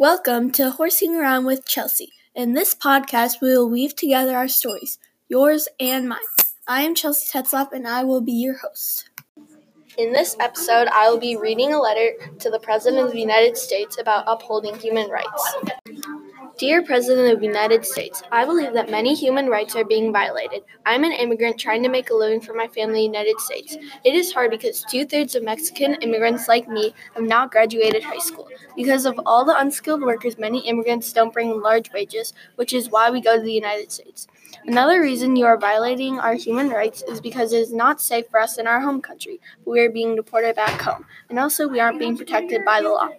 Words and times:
Welcome 0.00 0.52
to 0.52 0.70
Horsing 0.70 1.16
Around 1.16 1.46
with 1.46 1.66
Chelsea. 1.66 2.12
In 2.32 2.52
this 2.52 2.72
podcast, 2.72 3.40
we 3.42 3.48
will 3.48 3.68
weave 3.68 3.96
together 3.96 4.36
our 4.36 4.46
stories, 4.46 4.96
yours 5.28 5.66
and 5.80 6.08
mine. 6.08 6.20
I 6.68 6.82
am 6.82 6.94
Chelsea 6.94 7.26
Tetzloff, 7.36 7.72
and 7.72 7.84
I 7.84 8.04
will 8.04 8.20
be 8.20 8.30
your 8.30 8.58
host. 8.58 9.10
In 9.96 10.12
this 10.12 10.36
episode, 10.38 10.86
I 10.86 11.10
will 11.10 11.18
be 11.18 11.34
reading 11.34 11.72
a 11.72 11.80
letter 11.80 12.12
to 12.38 12.48
the 12.48 12.60
President 12.60 13.04
of 13.04 13.10
the 13.10 13.18
United 13.18 13.56
States 13.56 13.98
about 13.98 14.22
upholding 14.28 14.78
human 14.78 15.10
rights. 15.10 15.56
Dear 16.58 16.82
President 16.82 17.32
of 17.32 17.38
the 17.38 17.46
United 17.46 17.84
States, 17.86 18.20
I 18.32 18.44
believe 18.44 18.72
that 18.72 18.90
many 18.90 19.14
human 19.14 19.46
rights 19.46 19.76
are 19.76 19.84
being 19.84 20.12
violated. 20.12 20.64
I'm 20.84 21.04
an 21.04 21.12
immigrant 21.12 21.56
trying 21.56 21.84
to 21.84 21.88
make 21.88 22.10
a 22.10 22.14
living 22.14 22.40
for 22.40 22.52
my 22.52 22.66
family 22.66 23.04
in 23.04 23.12
the 23.12 23.18
United 23.18 23.38
States. 23.38 23.76
It 24.02 24.14
is 24.16 24.32
hard 24.32 24.50
because 24.50 24.84
two 24.90 25.06
thirds 25.06 25.36
of 25.36 25.44
Mexican 25.44 25.94
immigrants 26.02 26.48
like 26.48 26.66
me 26.66 26.92
have 27.14 27.22
not 27.22 27.52
graduated 27.52 28.02
high 28.02 28.18
school. 28.18 28.48
Because 28.74 29.06
of 29.06 29.20
all 29.24 29.44
the 29.44 29.56
unskilled 29.56 30.02
workers, 30.02 30.36
many 30.36 30.66
immigrants 30.66 31.12
don't 31.12 31.32
bring 31.32 31.62
large 31.62 31.92
wages, 31.92 32.32
which 32.56 32.72
is 32.72 32.90
why 32.90 33.08
we 33.08 33.20
go 33.20 33.36
to 33.36 33.42
the 33.42 33.52
United 33.52 33.92
States. 33.92 34.26
Another 34.66 35.00
reason 35.00 35.36
you 35.36 35.46
are 35.46 35.58
violating 35.58 36.18
our 36.18 36.34
human 36.34 36.70
rights 36.70 37.04
is 37.06 37.20
because 37.20 37.52
it 37.52 37.60
is 37.60 37.72
not 37.72 38.00
safe 38.00 38.26
for 38.30 38.40
us 38.40 38.58
in 38.58 38.66
our 38.66 38.80
home 38.80 39.00
country. 39.00 39.40
We 39.64 39.78
are 39.80 39.90
being 39.90 40.16
deported 40.16 40.56
back 40.56 40.80
home, 40.80 41.04
and 41.30 41.38
also 41.38 41.68
we 41.68 41.78
aren't 41.78 42.00
being 42.00 42.16
protected 42.16 42.64
by 42.64 42.82
the 42.82 42.88
law. 42.88 43.10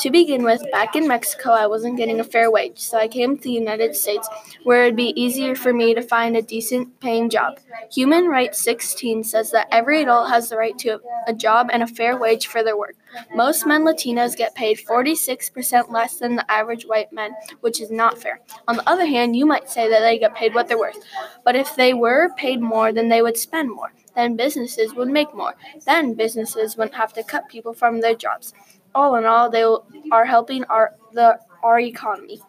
To 0.00 0.10
begin 0.10 0.42
with, 0.42 0.62
back 0.72 0.96
in 0.96 1.06
Mexico, 1.06 1.50
I 1.50 1.66
wasn't 1.66 1.98
getting 1.98 2.18
a 2.18 2.24
fair 2.24 2.50
wage, 2.50 2.71
so 2.78 2.98
I 2.98 3.08
came 3.08 3.36
to 3.36 3.42
the 3.42 3.50
United 3.50 3.94
States 3.94 4.28
where 4.64 4.82
it 4.82 4.86
would 4.88 4.96
be 4.96 5.20
easier 5.20 5.54
for 5.54 5.72
me 5.72 5.94
to 5.94 6.02
find 6.02 6.36
a 6.36 6.42
decent 6.42 7.00
paying 7.00 7.30
job. 7.30 7.58
Human 7.92 8.26
Rights 8.26 8.60
16 8.60 9.24
says 9.24 9.50
that 9.50 9.68
every 9.70 10.02
adult 10.02 10.28
has 10.28 10.48
the 10.48 10.56
right 10.56 10.76
to 10.78 11.00
a 11.26 11.34
job 11.34 11.70
and 11.72 11.82
a 11.82 11.86
fair 11.86 12.16
wage 12.16 12.46
for 12.46 12.62
their 12.62 12.76
work. 12.76 12.96
Most 13.34 13.66
men 13.66 13.82
Latinos 13.82 14.36
get 14.36 14.54
paid 14.54 14.78
46% 14.78 15.90
less 15.90 16.18
than 16.18 16.36
the 16.36 16.50
average 16.50 16.84
white 16.84 17.12
men, 17.12 17.32
which 17.60 17.80
is 17.80 17.90
not 17.90 18.18
fair. 18.18 18.40
On 18.68 18.76
the 18.76 18.88
other 18.88 19.06
hand, 19.06 19.36
you 19.36 19.46
might 19.46 19.68
say 19.68 19.88
that 19.88 20.00
they 20.00 20.18
get 20.18 20.34
paid 20.34 20.54
what 20.54 20.68
they're 20.68 20.78
worth. 20.78 21.02
But 21.44 21.56
if 21.56 21.76
they 21.76 21.94
were 21.94 22.30
paid 22.36 22.60
more, 22.60 22.92
then 22.92 23.08
they 23.08 23.22
would 23.22 23.36
spend 23.36 23.70
more. 23.70 23.92
Then 24.14 24.36
businesses 24.36 24.94
would 24.94 25.08
make 25.08 25.34
more. 25.34 25.54
Then 25.86 26.14
businesses 26.14 26.76
wouldn't 26.76 26.96
have 26.96 27.12
to 27.14 27.22
cut 27.22 27.48
people 27.48 27.72
from 27.72 28.00
their 28.00 28.14
jobs. 28.14 28.52
All 28.94 29.14
in 29.16 29.24
all, 29.24 29.50
they 29.50 29.64
are 30.10 30.26
helping 30.26 30.64
our 30.64 30.94
the 31.12 31.38
our 31.62 31.80
economy. 31.80 32.40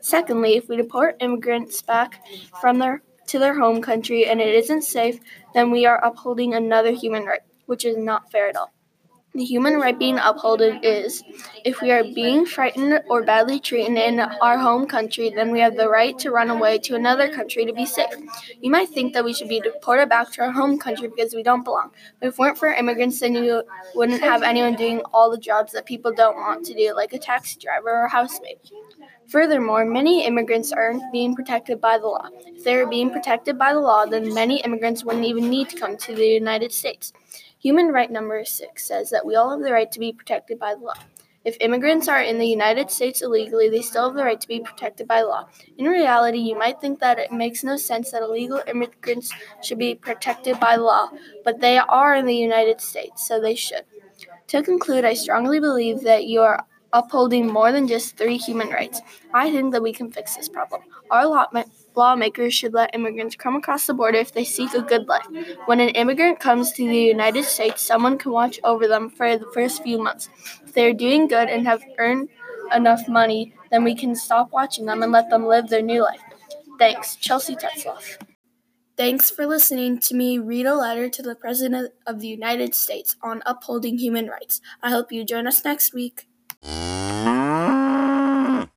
Secondly, 0.00 0.56
if 0.56 0.68
we 0.68 0.76
deport 0.76 1.16
immigrants 1.20 1.82
back 1.82 2.22
from 2.60 2.78
their 2.78 3.02
to 3.28 3.38
their 3.38 3.58
home 3.58 3.82
country 3.82 4.26
and 4.26 4.40
it 4.40 4.54
isn't 4.54 4.82
safe, 4.82 5.18
then 5.52 5.70
we 5.70 5.84
are 5.84 6.04
upholding 6.04 6.54
another 6.54 6.92
human 6.92 7.24
right, 7.24 7.40
which 7.66 7.84
is 7.84 7.96
not 7.96 8.30
fair 8.30 8.48
at 8.48 8.56
all. 8.56 8.72
The 9.36 9.44
human 9.44 9.74
right 9.74 9.98
being 9.98 10.16
upheld 10.18 10.62
is 10.82 11.22
if 11.62 11.82
we 11.82 11.90
are 11.90 12.02
being 12.02 12.46
frightened 12.46 13.02
or 13.06 13.22
badly 13.22 13.60
treated 13.60 13.98
in 13.98 14.18
our 14.18 14.56
home 14.56 14.86
country, 14.86 15.28
then 15.28 15.50
we 15.50 15.60
have 15.60 15.76
the 15.76 15.90
right 15.90 16.18
to 16.20 16.30
run 16.30 16.48
away 16.48 16.78
to 16.78 16.94
another 16.94 17.28
country 17.28 17.66
to 17.66 17.72
be 17.74 17.84
safe. 17.84 18.14
You 18.62 18.70
might 18.70 18.88
think 18.88 19.12
that 19.12 19.26
we 19.26 19.34
should 19.34 19.50
be 19.50 19.60
deported 19.60 20.08
back 20.08 20.32
to 20.32 20.40
our 20.40 20.52
home 20.52 20.78
country 20.78 21.08
because 21.08 21.34
we 21.34 21.42
don't 21.42 21.64
belong. 21.64 21.90
But 22.18 22.28
if 22.28 22.34
it 22.34 22.38
weren't 22.38 22.56
for 22.56 22.72
immigrants, 22.72 23.20
then 23.20 23.34
you 23.34 23.62
wouldn't 23.94 24.22
have 24.22 24.42
anyone 24.42 24.74
doing 24.74 25.02
all 25.12 25.30
the 25.30 25.36
jobs 25.36 25.72
that 25.72 25.84
people 25.84 26.14
don't 26.14 26.36
want 26.36 26.64
to 26.64 26.74
do, 26.74 26.94
like 26.96 27.12
a 27.12 27.18
taxi 27.18 27.60
driver 27.60 28.04
or 28.04 28.08
housemaid. 28.08 28.56
Furthermore, 29.28 29.84
many 29.84 30.24
immigrants 30.24 30.72
aren't 30.72 31.02
being 31.12 31.34
protected 31.34 31.78
by 31.78 31.98
the 31.98 32.06
law. 32.06 32.28
If 32.46 32.64
they 32.64 32.76
were 32.76 32.86
being 32.86 33.10
protected 33.10 33.58
by 33.58 33.74
the 33.74 33.80
law, 33.80 34.06
then 34.06 34.32
many 34.32 34.62
immigrants 34.62 35.04
wouldn't 35.04 35.26
even 35.26 35.50
need 35.50 35.68
to 35.70 35.78
come 35.78 35.98
to 35.98 36.14
the 36.14 36.26
United 36.26 36.72
States. 36.72 37.12
Human 37.66 37.88
right 37.88 38.12
number 38.12 38.44
six 38.44 38.86
says 38.86 39.10
that 39.10 39.26
we 39.26 39.34
all 39.34 39.50
have 39.50 39.60
the 39.60 39.72
right 39.72 39.90
to 39.90 39.98
be 39.98 40.12
protected 40.12 40.56
by 40.56 40.76
the 40.76 40.84
law. 40.84 40.94
If 41.44 41.56
immigrants 41.58 42.06
are 42.06 42.22
in 42.22 42.38
the 42.38 42.46
United 42.46 42.92
States 42.92 43.22
illegally, 43.22 43.68
they 43.68 43.82
still 43.82 44.04
have 44.04 44.14
the 44.14 44.22
right 44.22 44.40
to 44.40 44.46
be 44.46 44.60
protected 44.60 45.08
by 45.08 45.22
law. 45.22 45.48
In 45.76 45.86
reality, 45.86 46.38
you 46.38 46.56
might 46.56 46.80
think 46.80 47.00
that 47.00 47.18
it 47.18 47.32
makes 47.32 47.64
no 47.64 47.76
sense 47.76 48.12
that 48.12 48.22
illegal 48.22 48.62
immigrants 48.68 49.32
should 49.64 49.80
be 49.80 49.96
protected 49.96 50.60
by 50.60 50.76
law, 50.76 51.08
but 51.44 51.58
they 51.58 51.76
are 51.76 52.14
in 52.14 52.26
the 52.26 52.36
United 52.36 52.80
States, 52.80 53.26
so 53.26 53.40
they 53.40 53.56
should. 53.56 53.82
To 54.46 54.62
conclude, 54.62 55.04
I 55.04 55.14
strongly 55.14 55.58
believe 55.58 56.02
that 56.02 56.26
you 56.26 56.42
are 56.42 56.64
upholding 56.92 57.48
more 57.52 57.72
than 57.72 57.88
just 57.88 58.16
three 58.16 58.36
human 58.36 58.68
rights. 58.68 59.00
I 59.34 59.50
think 59.50 59.72
that 59.72 59.82
we 59.82 59.92
can 59.92 60.12
fix 60.12 60.36
this 60.36 60.48
problem. 60.48 60.82
Our 61.10 61.26
law 61.26 61.46
lawmakers 61.96 62.54
should 62.54 62.74
let 62.74 62.94
immigrants 62.94 63.36
come 63.36 63.56
across 63.56 63.86
the 63.86 63.94
border 63.94 64.18
if 64.18 64.32
they 64.32 64.44
seek 64.44 64.74
a 64.74 64.82
good 64.82 65.08
life. 65.08 65.26
When 65.66 65.80
an 65.80 65.90
immigrant 65.90 66.40
comes 66.40 66.72
to 66.72 66.86
the 66.86 66.96
United 66.96 67.44
States, 67.44 67.82
someone 67.82 68.18
can 68.18 68.32
watch 68.32 68.60
over 68.62 68.86
them 68.86 69.10
for 69.10 69.36
the 69.38 69.50
first 69.52 69.82
few 69.82 70.02
months. 70.02 70.28
If 70.64 70.74
they 70.74 70.86
are 70.86 70.92
doing 70.92 71.26
good 71.26 71.48
and 71.48 71.66
have 71.66 71.82
earned 71.98 72.28
enough 72.74 73.08
money, 73.08 73.54
then 73.70 73.84
we 73.84 73.94
can 73.94 74.14
stop 74.14 74.52
watching 74.52 74.86
them 74.86 75.02
and 75.02 75.12
let 75.12 75.30
them 75.30 75.46
live 75.46 75.68
their 75.68 75.82
new 75.82 76.02
life. 76.02 76.20
Thanks, 76.78 77.16
Chelsea 77.16 77.56
Tetzloff. 77.56 78.18
Thanks 78.96 79.30
for 79.30 79.46
listening 79.46 79.98
to 80.00 80.14
me 80.14 80.38
read 80.38 80.64
a 80.64 80.74
letter 80.74 81.10
to 81.10 81.22
the 81.22 81.34
President 81.34 81.92
of 82.06 82.20
the 82.20 82.28
United 82.28 82.74
States 82.74 83.14
on 83.22 83.42
upholding 83.44 83.98
human 83.98 84.26
rights. 84.26 84.60
I 84.82 84.90
hope 84.90 85.12
you 85.12 85.24
join 85.24 85.46
us 85.46 85.64
next 85.64 85.92
week. 85.92 86.26